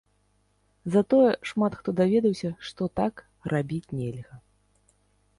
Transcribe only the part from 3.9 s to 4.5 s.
нельга.